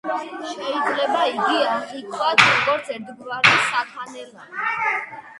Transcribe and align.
შეიძლება 0.51 1.17
იგი 1.31 1.59
აღვიქვათ 1.73 2.41
როგორც 2.45 2.89
ერთგვარი 2.95 3.53
საქანელა. 3.67 4.47